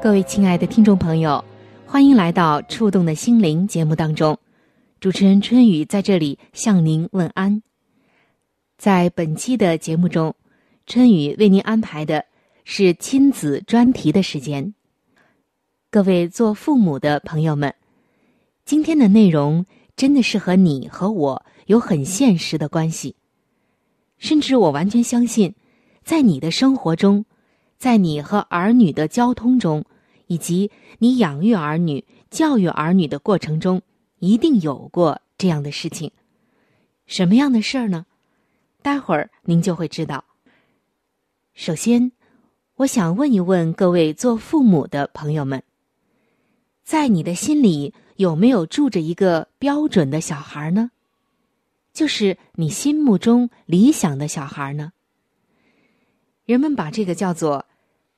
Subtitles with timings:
[0.00, 1.44] 各位亲爱的听众朋友，
[1.84, 4.38] 欢迎来到《触动的心灵》节目当中。
[5.00, 7.60] 主持人春雨在这里向您问安。
[8.76, 10.32] 在本期的节目中，
[10.86, 12.24] 春雨为您安排的
[12.62, 14.72] 是亲子专题的时间。
[15.90, 17.74] 各位做父母的朋友们，
[18.64, 23.16] 今天的内容真的是和你和我有很现实的关系，
[24.18, 25.52] 甚至我完全相信，
[26.04, 27.24] 在你的生活中，
[27.78, 29.84] 在你和儿女的交通中，
[30.26, 33.80] 以及你养育儿女、教育儿女的过程中。
[34.20, 36.10] 一定有过这样的事情，
[37.06, 38.04] 什么样的事儿呢？
[38.82, 40.24] 待会儿您就会知道。
[41.54, 42.10] 首先，
[42.74, 45.62] 我想问一问各位做父母的朋友们，
[46.82, 50.90] 在你的心里有没有住着一个标准的小孩呢？
[51.92, 54.92] 就是你心目中理想的小孩呢？
[56.44, 57.66] 人们把这个叫做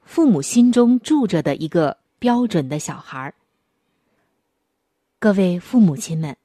[0.03, 3.35] 父母心中住着的一个标准的小孩儿。
[5.19, 6.37] 各位父母亲们，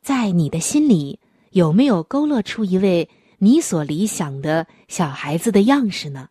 [0.00, 1.18] 在你的心里
[1.50, 6.28] 有没有勾勒出一位你所理想的小孩子的样式呢？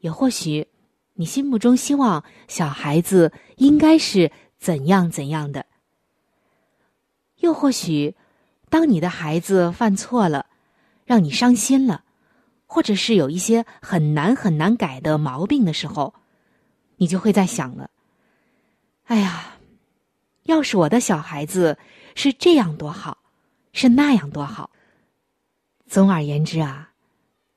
[0.00, 0.68] 也或许，
[1.14, 5.66] 你心目中希望小孩子应该是怎样怎样的？
[7.38, 8.14] 又或许，
[8.68, 10.46] 当你的孩子犯错了，
[11.04, 12.04] 让你伤心了，
[12.68, 16.14] 或者是有一些很难很难改的毛病的时候，
[16.98, 17.90] 你就会在想了：
[19.06, 19.54] 哎呀！
[20.44, 21.76] 要是我的小孩子
[22.14, 23.18] 是这样多好，
[23.72, 24.70] 是那样多好。
[25.86, 26.90] 总而言之啊，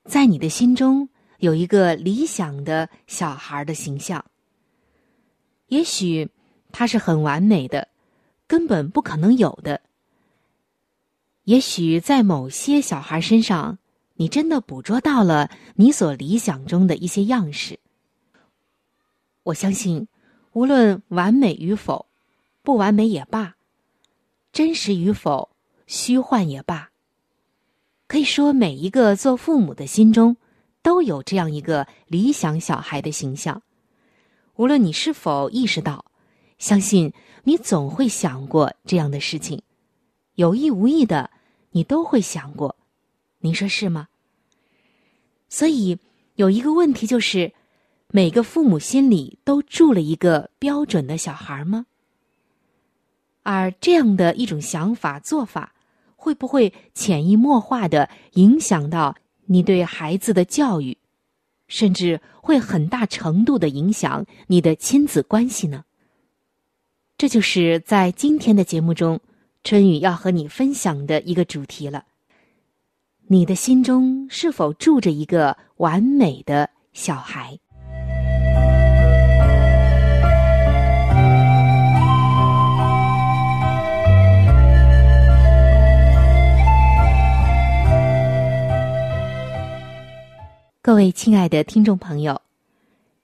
[0.03, 1.07] 在你的心中
[1.37, 4.25] 有一个理想的小孩的形象。
[5.67, 6.29] 也许
[6.73, 7.87] 他是很完美的，
[8.45, 9.79] 根本不可能有的。
[11.45, 13.77] 也许在某些小孩身上，
[14.15, 17.79] 你真的捕捉到了你所理想中的一些样式。
[19.43, 20.07] 我相信，
[20.53, 22.05] 无论完美与否。
[22.63, 23.55] 不完美也罢，
[24.53, 25.49] 真实与否，
[25.87, 26.91] 虚幻也罢，
[28.07, 30.37] 可以说每一个做父母的心中
[30.83, 33.63] 都有这样一个理想小孩的形象。
[34.57, 36.05] 无论你是否意识到，
[36.59, 37.11] 相信
[37.45, 39.59] 你总会想过这样的事情，
[40.35, 41.31] 有意无意的，
[41.71, 42.75] 你都会想过。
[43.41, 44.07] 您说是吗？
[45.49, 45.97] 所以
[46.35, 47.51] 有一个问题就是：
[48.09, 51.85] 每个父母心里都住了一个标准的小孩吗？
[53.43, 55.73] 而这样的一种想法做法，
[56.15, 59.15] 会不会潜移默化的影响到
[59.45, 60.97] 你对孩子的教育，
[61.67, 65.83] 甚至会很大程度的影响你的亲子关系呢？
[67.17, 69.19] 这就是在今天的节目中，
[69.63, 72.05] 春雨要和你分享的一个主题了。
[73.31, 77.57] 你的心中是否住着一个完美的小孩？
[90.81, 92.41] 各位亲爱的听众朋友，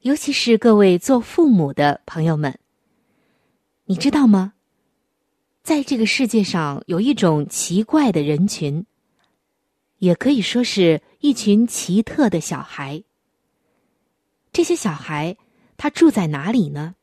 [0.03, 2.57] 尤其是各位做父母的朋友们，
[3.83, 4.53] 你知道吗？
[5.63, 8.85] 在这个世界上有一种奇怪的人群，
[9.97, 13.03] 也可以说是一群奇特的小孩。
[14.51, 15.37] 这些小孩，
[15.77, 16.95] 他住在哪里呢？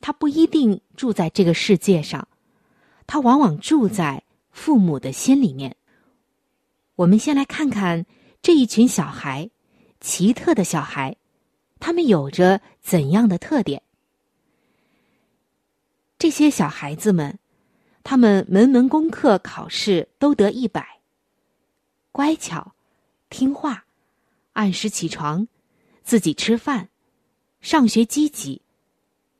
[0.00, 2.28] 他不一定住在这个世界上，
[3.06, 5.76] 他往往住在父母的心里面。
[6.94, 8.06] 我们先来看看
[8.42, 9.50] 这一群小孩。
[9.98, 11.16] 奇特的小孩，
[11.80, 13.82] 他们有着怎样的特点？
[16.18, 17.38] 这些小孩子们，
[18.04, 20.95] 他们门门功课考试都得一百，
[22.16, 22.72] 乖巧、
[23.28, 23.84] 听话、
[24.54, 25.46] 按时起床，
[26.02, 26.88] 自己吃饭，
[27.60, 28.62] 上学积极，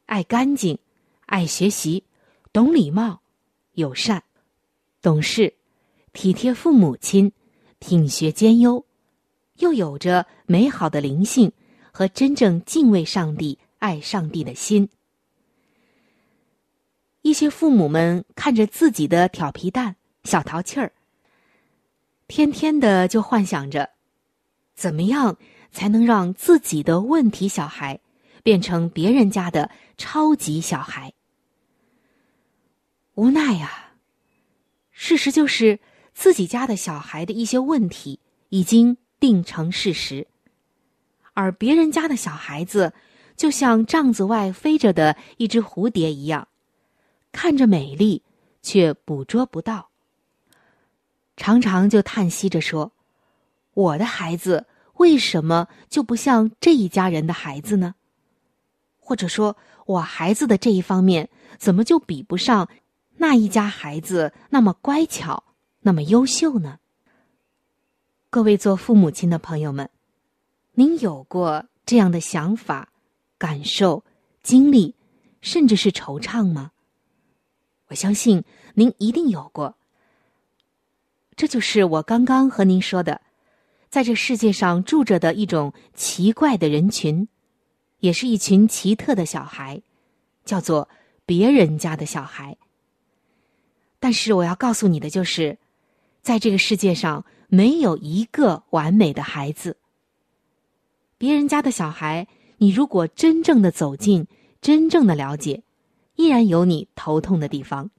[0.05, 0.79] 爱干净，
[1.25, 2.05] 爱学习，
[2.53, 3.23] 懂礼貌，
[3.73, 4.25] 友善，
[5.01, 5.55] 懂事，
[6.13, 7.33] 体贴父母亲，
[7.79, 8.85] 品学兼优，
[9.55, 11.51] 又有着美好的灵性
[11.91, 14.91] 和真正敬畏上帝、爱上帝的心。
[17.23, 20.93] 一些父母们看着自己的调皮蛋、小淘气儿，
[22.29, 23.91] 天天的就幻想着，
[24.75, 25.37] 怎么样？
[25.73, 28.01] 才能让自己的问题小孩
[28.43, 31.13] 变成别人家的超级小孩。
[33.15, 33.93] 无奈呀，
[34.91, 35.79] 事实就是
[36.15, 40.27] 自己家的小孩的一些问题已经定成事实，
[41.35, 42.95] 而别人家的小孩子
[43.37, 46.49] 就像帐子外飞着的一只蝴蝶一样，
[47.33, 48.23] 看着美丽，
[48.63, 49.91] 却捕捉不到。
[51.37, 52.93] 常常就叹息着说
[53.75, 54.67] ：“我的孩子。”
[54.97, 57.97] 为什么就不像这一家人的孩子呢？
[58.99, 59.55] 或者说
[59.85, 61.29] 我孩子的这一方面
[61.59, 62.67] 怎么就比不上
[63.17, 65.45] 那一家孩子那么乖巧、
[65.81, 66.79] 那么优秀呢？
[68.31, 69.91] 各位做父母亲的朋友们，
[70.73, 72.89] 您有过这样的想法、
[73.37, 74.03] 感受、
[74.43, 74.95] 经历，
[75.43, 76.73] 甚至是惆怅吗？
[77.89, 78.43] 我相信
[78.73, 79.77] 您一定有过。
[81.37, 83.21] 这就是我刚刚和您说的。
[83.89, 87.29] 在这世界上住着的一种奇怪的人群，
[88.01, 89.81] 也是一群奇特的小孩，
[90.45, 90.89] 叫做
[91.25, 92.57] 别人家的小孩。
[94.01, 95.59] 但是我要告诉你的就是，
[96.21, 99.77] 在这个世界上没有一个完美的孩子。
[101.17, 102.27] 别人家的小孩，
[102.59, 104.27] 你如果真正的走进，
[104.61, 105.63] 真正的了解，
[106.17, 107.91] 依然有你头痛的地方。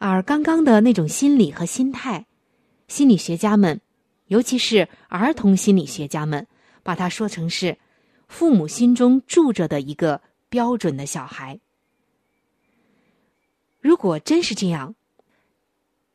[0.00, 2.26] 而刚刚的那种心理和心态，
[2.88, 3.80] 心理学家们。
[4.28, 6.46] 尤其是儿童心理学家们，
[6.82, 7.76] 把它说成是
[8.28, 11.60] 父母心中住着的一个标准的小孩。
[13.80, 14.94] 如果真是这样，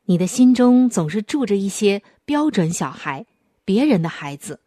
[0.06, 3.26] 你的心中总是住着一些标准小孩、
[3.64, 4.58] 别人的孩子，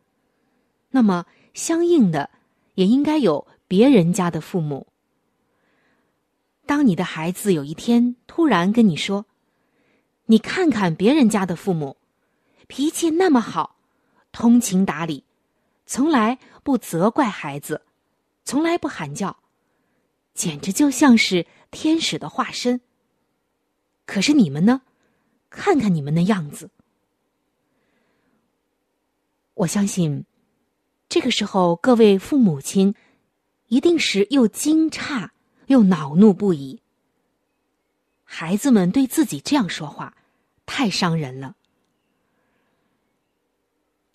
[0.92, 2.30] 那么相应的
[2.76, 4.89] 也应该有别人家的父母。
[6.70, 9.26] 当你的孩子有一天突然跟你说
[10.30, 11.98] ：“你看看别人家的父母。”
[12.70, 13.78] 脾气那么好，
[14.32, 15.24] 通情达理，
[15.88, 17.82] 从来不责怪孩子，
[18.46, 19.40] 从来不喊叫，
[20.36, 22.82] 简直就像是天使的化身。
[24.06, 24.84] 可是你们呢？
[25.50, 26.70] 看看你们的样子，
[29.56, 30.24] 我相信，
[31.08, 32.94] 这个时候各位父母亲
[33.70, 35.32] 一定是又惊诧
[35.70, 36.82] 又恼怒不已。
[38.24, 40.18] 孩子们对自己这样说话，
[40.66, 41.56] 太伤人了。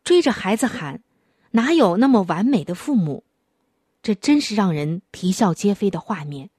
[0.03, 1.03] 追着孩子喊，
[1.53, 3.25] 哪有那么完美的父母？
[4.03, 6.51] 这真是让人啼笑皆非的画面。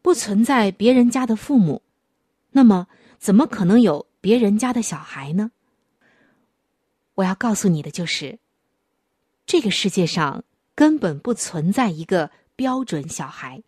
[0.00, 1.82] 不存在别人家的父母，
[2.50, 2.88] 那么
[3.18, 5.52] 怎么可能有别人家的小孩呢？
[7.16, 8.38] 我要告诉你的就是，
[9.44, 10.44] 这个世界上
[10.74, 13.62] 根本不存在一个标准小孩。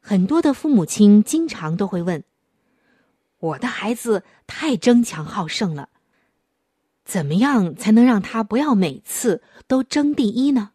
[0.00, 2.24] 很多的父母亲经常都会问
[3.38, 5.88] ：“我的孩子太争强好胜了。”
[7.04, 10.70] 怎么样才能让他不要每次都争第一呢？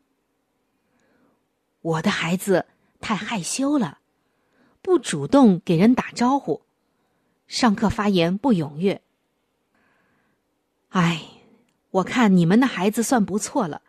[1.82, 2.68] 我的孩子
[3.00, 4.00] 太害羞了，
[4.82, 6.62] 不主动给人打招呼，
[7.48, 9.02] 上课发言不踊跃。
[10.90, 11.26] 哎，
[11.90, 13.82] 我看你们的孩子算不错了。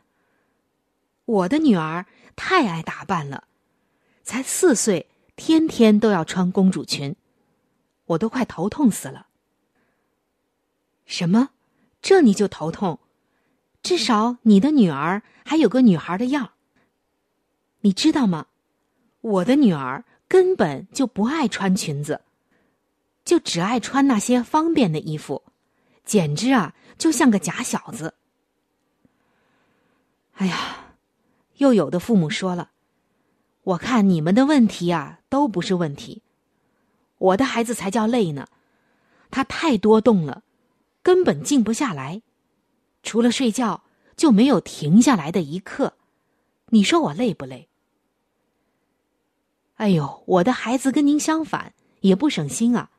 [1.27, 2.07] 我的女儿
[2.43, 3.45] 太爱打扮了，
[4.23, 7.15] 才四岁，天天都要穿公主裙，
[8.07, 9.27] 我都快头痛死了。
[11.05, 11.51] 什么？
[12.01, 12.99] 这你就头痛，
[13.83, 16.53] 至少你的女儿还有个女孩的样
[17.83, 18.47] 你知道吗？
[19.21, 22.23] 我的女儿根本就不爱穿裙子，
[23.23, 25.43] 就只爱穿那些方便的衣服，
[26.07, 28.15] 简直啊，就像个假小子。
[30.37, 30.80] 哎呀，
[31.61, 32.71] 又有的父母说了，
[33.63, 36.23] 我看你们的问题啊都不是问题，
[37.19, 38.49] 我的孩子才叫累呢，
[39.31, 40.43] 他太多动了。
[41.03, 42.23] 根本静不下来，
[43.03, 43.85] 除了睡觉
[44.17, 45.95] 就没有停下来的一刻。
[46.71, 47.69] 你说我累不累？
[49.77, 52.91] 哎呦，我的孩子跟您相反，也不省心啊。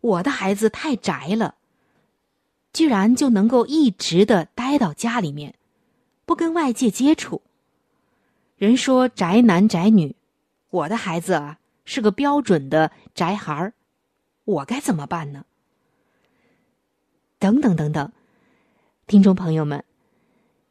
[0.00, 1.54] 我的孩子太宅了，
[2.74, 5.54] 居然就能够一直的待到家里面，
[6.26, 7.40] 不跟外界接触。
[8.58, 10.16] 人说宅男宅女，
[10.70, 13.72] 我的孩子啊是个标准的宅孩儿，
[14.44, 15.44] 我该怎么办呢？
[17.38, 18.10] 等等等等，
[19.06, 19.84] 听众朋友们，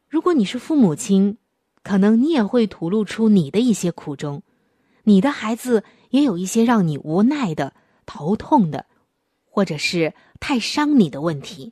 [0.09, 1.37] 如果你是父母亲，
[1.81, 4.43] 可能你也会吐露出你的一些苦衷，
[5.03, 7.73] 你的孩子也有一些让你无奈的、
[8.05, 8.85] 头痛的，
[9.49, 11.71] 或者是太伤你的问题。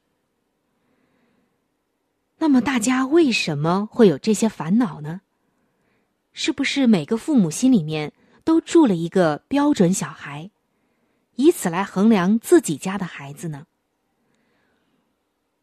[2.37, 5.19] 那么，大家为什么会有这些烦恼呢？
[6.37, 8.11] 是不是每个父母心里面
[8.43, 10.51] 都住了一个标准小孩，
[11.35, 13.65] 以此来衡量自己家的孩子呢？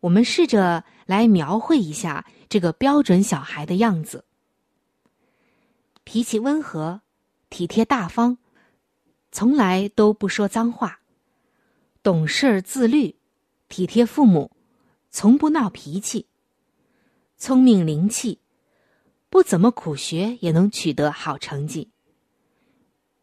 [0.00, 4.24] 我们试着来描绘一下这个标准小孩的样子：
[6.04, 7.02] 脾气温和、
[7.50, 8.38] 体贴大方，
[9.30, 11.00] 从来都不说脏话，
[12.02, 13.16] 懂事自律，
[13.68, 14.50] 体贴父母，
[15.10, 16.26] 从不闹脾气，
[17.36, 18.40] 聪明灵气，
[19.32, 21.88] 不怎么苦学也能取得好成绩，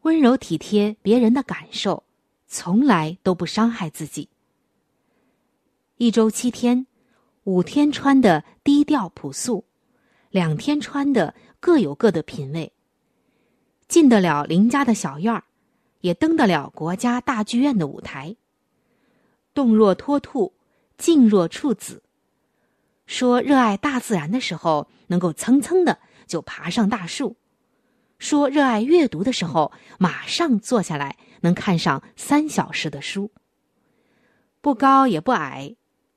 [0.02, 2.04] 温柔体贴别人的感受，
[2.48, 4.28] 从来都不伤害自己。
[5.98, 6.88] 一周七天，
[7.44, 9.66] 五天穿的低调朴素，
[10.32, 12.74] 两天穿的各有各的品味。
[13.88, 15.44] 进得了邻家的小院儿，
[16.02, 18.36] 也登得了国家大剧院的舞台。
[19.54, 20.56] 动若脱兔，
[20.98, 22.02] 静若处子。
[23.06, 27.36] 说热爱大自然的时候，能够蹭蹭的就爬上大树；
[28.18, 33.32] 说热爱阅读的时候，马上坐下来能看上三小时的书。
[34.62, 35.76] 不高也不矮。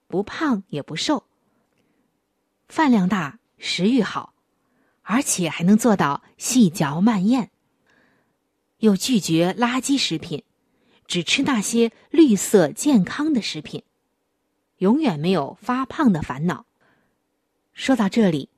[0.09, 1.25] 不胖也不瘦，
[2.69, 4.35] 饭量大，食欲好，
[5.01, 7.51] 而且还能做到细嚼慢咽。
[8.81, 10.45] 又拒绝垃圾食品，
[11.07, 13.85] 只吃那些绿色健康的食品，
[14.77, 16.67] 永远没有发胖的烦恼。
[17.73, 18.51] 说到这里，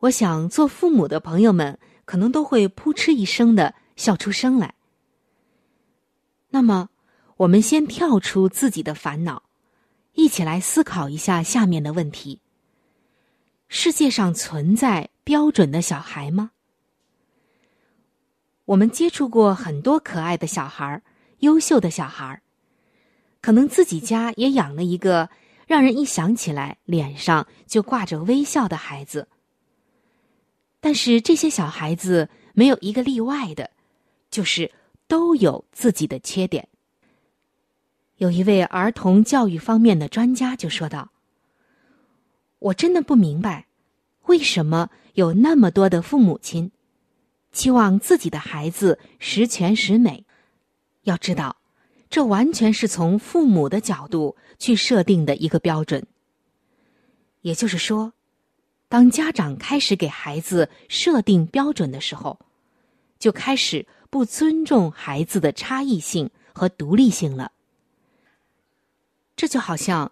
[0.00, 4.74] 我想做父母的朋友们可能都会扑哧一声的笑出声来。
[6.50, 6.88] 那么，
[7.38, 9.44] 我们先跳出自己的烦恼。
[10.14, 12.40] 一起来思考一下下面的问题：
[13.68, 16.50] 世界上存在标准的小孩吗？
[18.64, 21.02] 我们接触过很多可爱的小孩
[21.38, 22.42] 优秀的小孩
[23.40, 25.28] 可能自己家也养了一个
[25.66, 29.28] 让人一想起来脸上就挂着微笑的孩子。
[30.80, 33.70] 但是这些小孩子没有一个例外的，
[34.30, 34.72] 就是
[35.06, 36.68] 都有自己的缺点。
[38.16, 41.10] 有一位儿童教育方面的专家就说道
[42.58, 43.66] ：“我真的不明白，
[44.26, 46.70] 为什么有那么多的父母亲
[47.52, 50.24] 期望自己的孩子十全十美？
[51.04, 51.56] 要知道，
[52.10, 56.06] 这完全是从父母的角度去设定的一个标准。
[57.40, 58.12] 也就是说，
[58.90, 62.40] 当家长开始给孩子设定标准的时候，
[63.20, 67.52] 就开始不尊重孩子的差异性和独立性了。”
[69.36, 70.10] 这就好像，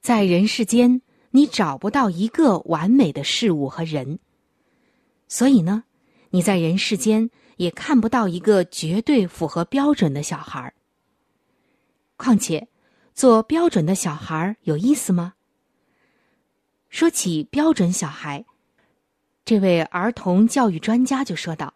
[0.00, 1.02] 在人世间，
[1.32, 4.20] 你找不到一个完美的事物和人，
[5.26, 5.82] 所以呢，
[6.30, 10.72] 你在人世间也看不到一个绝对符合标准的小孩儿。
[12.16, 12.68] 况且，
[13.14, 15.34] 做标准的小孩儿有意思吗？
[16.92, 18.44] 说起标准小孩，
[19.46, 21.72] 这位儿童教育专家就说道：“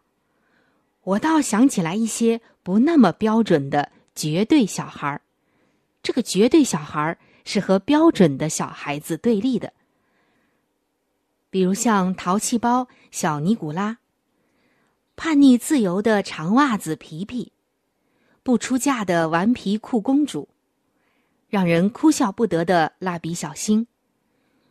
[1.05, 5.23] 我倒想起来一些不那么标准的绝对小孩儿。”
[6.05, 9.73] 这个绝对小孩是和标准的小孩子对立的，
[11.49, 13.97] 比如像淘气包小尼古拉、
[15.17, 17.53] 叛逆自由的长袜子皮皮、
[18.43, 20.47] 不出嫁的顽皮酷公主、
[21.49, 23.87] 让人哭笑不得的蜡笔小新、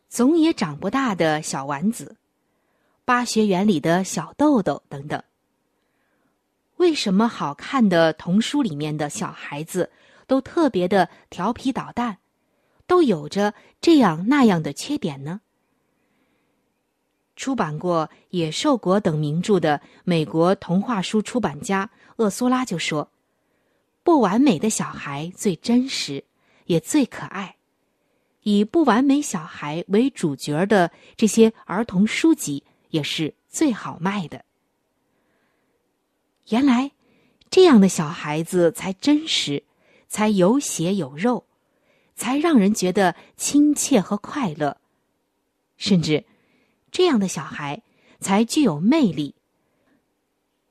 [0.10, 2.16] 总也长不大的小丸子、
[3.04, 5.22] 巴学园里的小豆豆等等。
[6.78, 9.92] 为什么好看的童书里面的小孩子？
[10.28, 12.18] 都特别的调皮捣蛋，
[12.88, 15.42] 都有着这样那样的缺点呢。
[17.36, 23.12] 出版过《野兽国》等名著的美国童话书出版家厄苏拉就说
[24.02, 26.24] ：“不完美的小孩最真实，
[26.66, 27.58] 也最可爱。
[28.46, 34.46] 以不完美小孩为主角的这些儿童书籍也是最好卖的。
[36.48, 36.92] 原来，
[37.50, 39.64] 这样的小孩子才真实。”
[40.08, 41.46] 才有血有肉，
[42.16, 44.78] 才让人觉得亲切和快乐，
[45.76, 46.24] 甚至
[46.90, 47.82] 这样的小孩
[48.22, 49.36] 才具有魅力，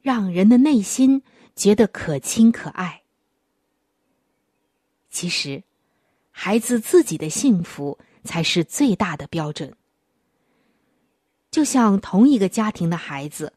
[0.01, 1.23] 让人的内心
[1.55, 3.03] 觉得可亲可爱。
[5.11, 5.63] 其实，
[6.37, 9.73] 孩子自己的幸福才是最大的标准。
[11.53, 13.53] 就像同一个家庭的孩子，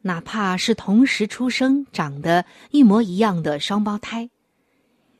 [0.00, 4.28] 哪怕是同时出生、长得一模一样的双胞胎。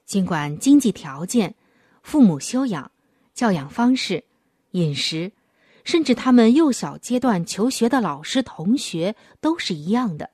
[0.04, 1.54] 尽管经济条件、
[2.02, 2.90] 父母修养、
[3.33, 4.25] 教养方式、
[4.73, 5.30] 饮食，
[5.85, 10.28] 甚至他们幼小阶段求学的老师、同学都是一样的。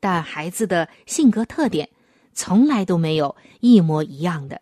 [0.00, 1.88] 但孩子的性格特点，
[2.32, 4.60] 从来都没有一模一样的。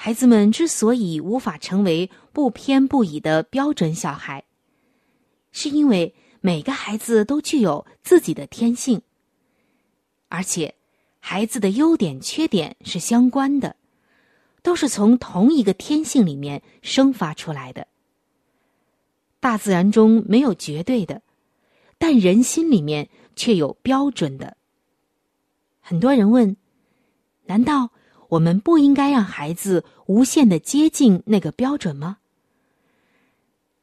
[0.00, 4.44] 孩子们之所以无法成为不偏不倚的标准小孩，
[5.50, 9.02] 是因为每个孩子都具有自己的天性，
[10.28, 10.76] 而且
[11.18, 13.74] 孩子的优点、缺点是相关的，
[14.62, 17.88] 都是从同一个天性里面生发出来的。
[19.40, 21.22] 大自然中没有绝对的，
[21.98, 24.56] 但人心里面却有标准的。
[25.80, 26.56] 很多人问：
[27.46, 27.90] 难道？
[28.28, 32.18] 我们不应该让孩子无限的接近那个标准吗？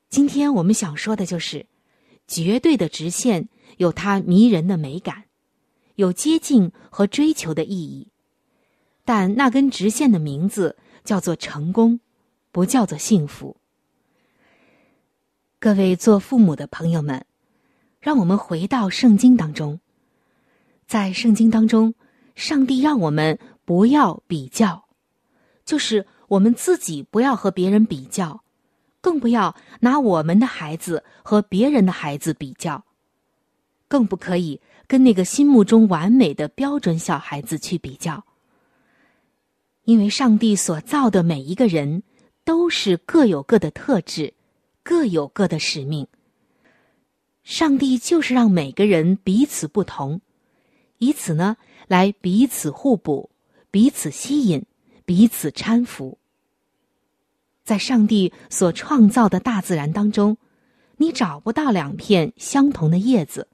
[0.10, 1.66] 今天我们想说的就是，
[2.28, 5.24] 绝对的直线有它迷人的美感，
[5.96, 8.08] 有接近和追求的意义，
[9.04, 12.00] 但那根直线的名字叫做成功，
[12.52, 13.58] 不叫做幸福。
[15.58, 17.26] 各位做父母的朋友们，
[18.00, 19.80] 让我们回到圣经当中，
[20.86, 21.96] 在圣经当中，
[22.36, 23.40] 上帝让我们。
[23.66, 24.86] 不要比较，
[25.66, 28.44] 就是我们自己不要和别人比较，
[29.02, 32.86] 更不要拿我们的孩子和别人的孩子比较，
[33.88, 38.24] 更不可以跟那个心目中完美的标准小孩子去比较。
[39.84, 42.02] 因为上帝所造的每一个人
[42.44, 44.34] 都是各有各的特质，
[44.82, 46.08] 各有各的使命。
[47.44, 50.22] 上帝就是让每个人彼此不同，
[50.98, 51.58] 以此呢
[51.88, 53.30] 来彼此互补。
[53.76, 54.64] 彼此吸引，
[55.04, 56.18] 彼此搀扶。
[57.66, 60.38] 在上帝所创造的大自然当中，
[60.96, 63.50] 你找不到两片相同的叶子。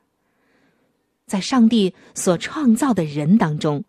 [1.25, 3.83] 在上帝所创造的人当中，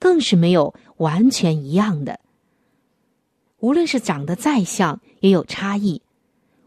[0.00, 2.18] 更是没有完全一样的。
[3.58, 6.02] 无论是长得再像，也有差异；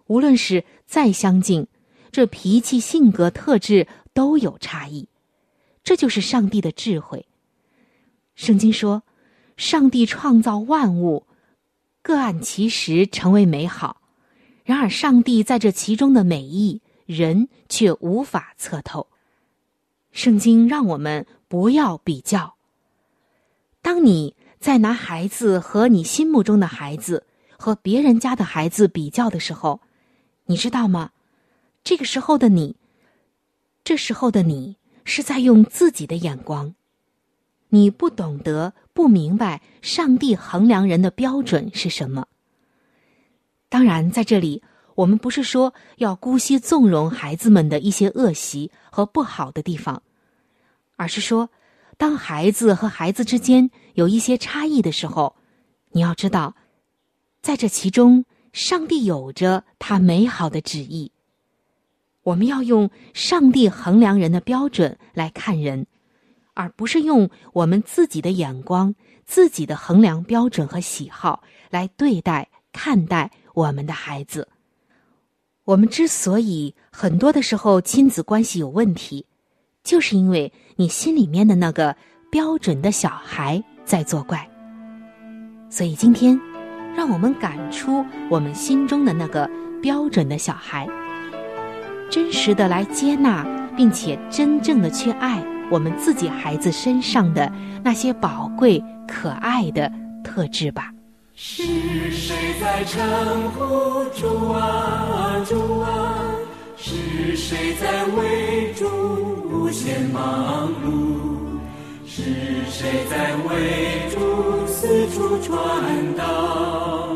[0.08, 1.68] 无论是再相近，
[2.10, 5.10] 这脾气、性格、特质都有差异。
[5.84, 7.26] 这就是上帝的智慧。
[8.36, 9.04] 圣经说。
[9.60, 11.28] 上帝创造万物，
[12.02, 14.02] 各按其时成为美好。
[14.64, 19.08] 然而，上帝在这其中的美意，人却无法测透。
[20.14, 22.56] 圣经让我们不要比较。
[23.82, 27.26] 当你在拿孩子和你心目中的孩子
[27.58, 29.82] 和别人家的孩子比较的时候，
[30.46, 31.12] 你知道吗？
[31.84, 32.78] 这个时候的你，
[33.84, 36.76] 这时候的你是在用自己的眼光。
[37.70, 42.28] 你不懂得，不明白上帝衡量人的标准是什么。
[43.70, 44.64] 当然，在这里，
[44.96, 50.02] 我们不是说要姑息纵容孩子们的一些恶习和不好的地方，
[50.96, 51.50] 而是说，
[51.98, 55.36] 当孩子和孩子之间有一些差异的时候，
[55.92, 56.56] 你要知道，
[57.42, 61.12] 在这其中，上帝有着他美好的旨意。
[62.24, 65.86] 我们要用上帝衡量人的标准来看人。
[66.60, 68.94] 而不是用我们自己的眼光、
[69.26, 74.46] 自己的衡量标准和喜好来对待、看待我们的孩子。
[75.64, 79.26] 我们之所以很多的时候亲子关系有问题，
[79.86, 81.96] 就是因为你心里面的那个
[82.30, 84.46] 标准的小孩在作怪。
[85.70, 86.38] 所以今天，
[86.94, 89.50] 让我们赶出我们心中的那个
[89.82, 90.86] 标准的小孩，
[92.12, 93.46] 真实的来接纳，
[93.78, 95.42] 并且真正的去爱。
[95.72, 97.52] 我们自己孩子身上的
[97.84, 99.92] 那些宝贵可爱的
[100.24, 100.92] 特质吧。
[101.36, 101.64] 是
[102.12, 106.26] 谁在称呼主啊主啊？
[106.76, 108.86] 是谁在为主
[109.50, 111.60] 无限忙碌？
[112.06, 112.24] 是
[112.70, 117.16] 谁在为主四处传道？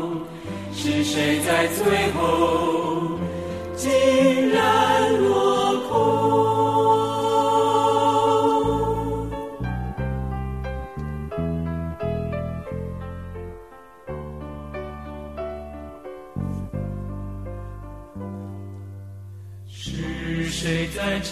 [0.72, 3.18] 是谁在最后
[3.74, 3.90] 竟
[4.50, 4.62] 然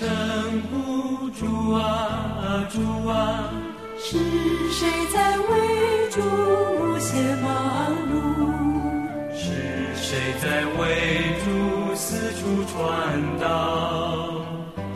[0.03, 0.11] 撑
[0.63, 3.49] 不住啊主啊，
[3.97, 4.19] 是
[4.73, 5.45] 谁在为
[6.11, 7.47] 主无限忙
[8.11, 8.13] 碌？
[9.33, 9.45] 是
[9.95, 10.81] 谁在为
[11.45, 14.43] 主四处传道？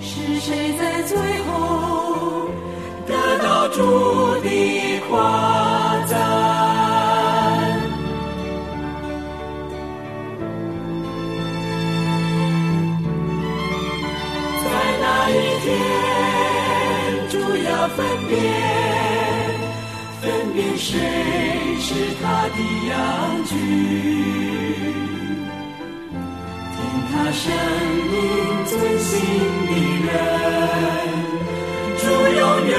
[0.01, 2.49] 是谁在最后
[3.07, 3.15] 得
[3.45, 5.21] 到主的夸
[17.89, 18.41] 分辨，
[20.21, 20.99] 分辨谁
[21.79, 22.57] 是他的
[22.89, 22.91] 羊
[23.45, 23.55] 群。
[26.73, 26.79] 听
[27.13, 27.45] 他声
[28.13, 28.15] 音，
[28.67, 29.11] 遵行
[29.67, 29.71] 的
[30.07, 30.11] 人，
[31.99, 32.05] 主
[32.39, 32.75] 永远。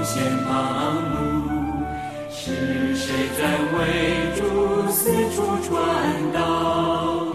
[0.00, 1.20] 无限忙碌？
[2.30, 3.44] 是谁在
[3.76, 3.78] 为
[4.34, 5.76] 主四处传
[6.32, 7.26] 道？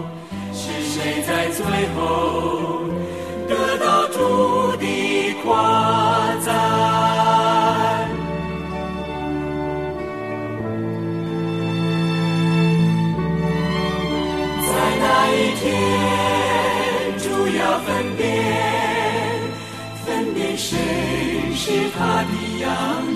[0.51, 1.63] 是谁在最
[1.95, 2.54] 后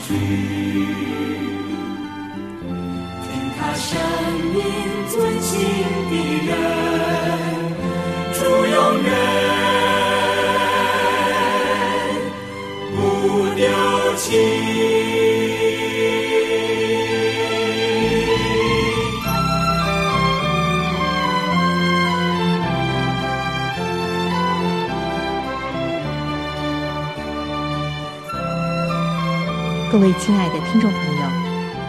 [0.10, 0.18] 听
[3.60, 3.88] 他生
[4.54, 4.58] 命
[5.08, 5.52] 尊敬
[6.10, 6.14] 的
[6.48, 6.52] 人，
[8.34, 9.08] 主永远
[12.96, 12.98] 不
[13.56, 13.62] 丢
[14.18, 14.26] 弃。
[29.92, 31.24] 各位亲爱的听众朋友，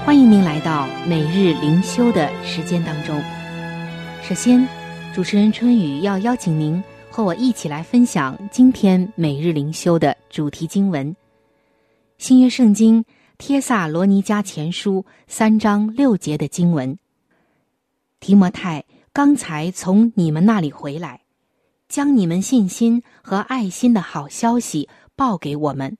[0.06, 3.22] 欢迎您来到每日灵修的时间当中。
[4.22, 4.66] 首先，
[5.14, 11.14] 主持人春雨要邀请您和我一起来分享今天每日灵修的主题经文——
[12.16, 13.04] 新约圣经
[13.36, 16.98] 帖萨罗尼迦前书三章六节的经文。
[18.18, 18.82] 提摩太
[19.12, 21.20] 刚才从你们那里回来，
[21.86, 25.98] 将你们信心和爱心的好消息报给我们。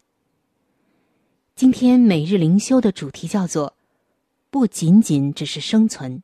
[1.60, 3.76] 今天每日灵修的主题叫做
[4.48, 6.22] “不仅仅只是生存”。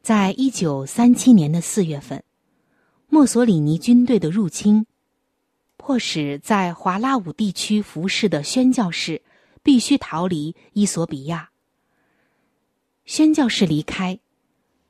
[0.00, 2.22] 在一九三七年的四月份，
[3.08, 4.86] 墨索里尼军队的入侵，
[5.76, 9.20] 迫使在华拉武地区服侍的宣教士
[9.64, 11.50] 必须逃离伊索比亚。
[13.04, 14.20] 宣教士离开，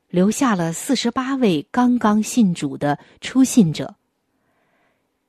[0.09, 3.95] 留下了四十八位刚刚信主的初信者。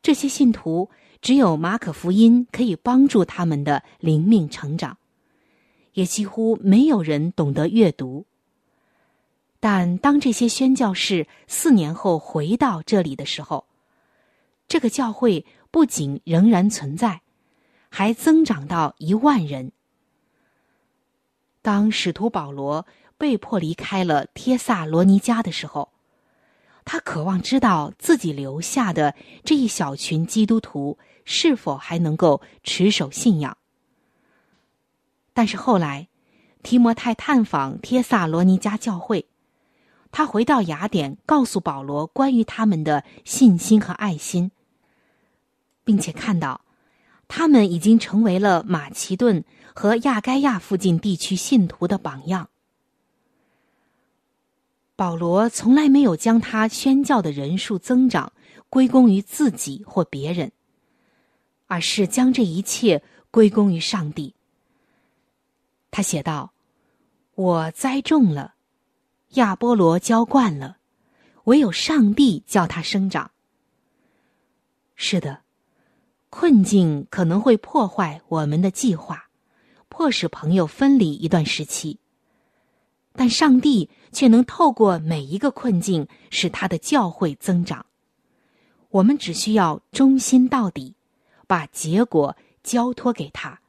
[0.03, 0.90] 这些信徒。
[1.24, 4.98] 只有马可福音可以帮助他们的灵命成长，
[5.94, 8.26] 也几乎没有人懂得阅读。
[9.58, 13.64] 但当这些宣教士四年后回到这里的时候，
[14.68, 17.22] 这个教会不仅仍然存在，
[17.88, 19.72] 还增长到一万人。
[21.62, 25.88] 当使徒保罗被迫离开了帖萨罗尼迦的时候，
[26.84, 30.98] 他渴望知道自己留下的这一小群基督徒。
[31.24, 33.56] 是否还能够持守信仰？
[35.32, 36.08] 但是后来，
[36.62, 39.26] 提摩太探访帖萨罗尼迦教会，
[40.12, 44.50] 他回到雅典，告诉保罗关于他们的信心和爱心，
[45.82, 46.60] 并且看到
[47.26, 52.48] 他们已经成为了马其顿和亚该亚附近地区信徒的榜样。
[54.94, 58.32] 保罗从来没有将他宣教的人数增长
[58.70, 60.52] 归功于自己或别人。
[61.66, 64.35] 而是将这一切归功于上帝。
[65.90, 66.53] 他写道
[67.37, 68.55] ：“我栽种了，
[69.35, 70.79] 亚波罗浇灌了，
[71.44, 73.31] 唯有上帝叫它生长。”
[74.96, 75.42] 是的，
[76.31, 79.29] 困境可能会破坏我们的计划，
[79.88, 81.98] 迫使朋友分离一段时期，
[83.12, 87.87] 但上帝却能透过每一个困境使他的教会增长。
[88.90, 90.94] 我们只需要忠心到底。
[91.46, 93.61] 把结果交托给他。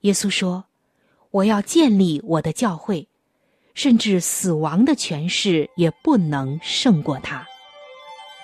[0.00, 0.64] 耶稣说
[1.30, 3.08] ：“我要建立我的教会，
[3.74, 7.46] 甚至死亡的权势也不能胜过他。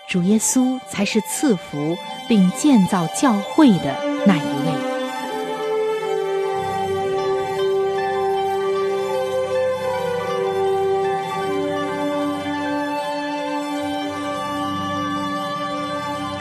[0.09, 1.97] 主耶稣才是赐福
[2.29, 4.78] 并建造教会的那一位。”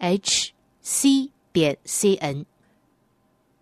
[0.00, 2.46] H c 点 c n。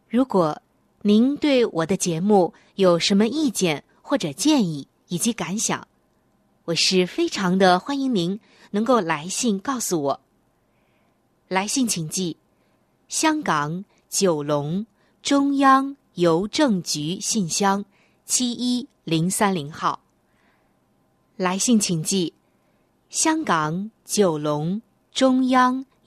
[0.08, 0.62] 如果
[1.02, 5.86] 您对我的节目有什么意见或者建议以及感想，
[6.64, 8.38] 我是非常的欢迎您
[8.70, 10.20] 能够来信告诉我。
[11.48, 12.36] 来信请寄
[13.08, 14.86] 香港九龙
[15.22, 17.84] 中央邮政局信箱
[18.24, 20.00] 七一零三零号。
[21.36, 22.32] 来信请寄
[23.10, 24.80] 香港九龙
[25.12, 25.84] 中央。